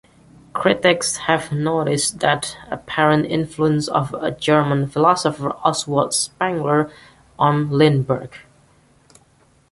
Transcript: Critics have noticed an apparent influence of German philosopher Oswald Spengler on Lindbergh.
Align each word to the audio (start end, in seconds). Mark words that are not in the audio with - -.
Critics 0.53 1.15
have 1.17 1.51
noticed 1.51 2.23
an 2.23 2.41
apparent 2.71 3.27
influence 3.27 3.87
of 3.87 4.15
German 4.39 4.87
philosopher 4.87 5.55
Oswald 5.63 6.15
Spengler 6.15 6.89
on 7.37 7.69
Lindbergh. 7.69 8.33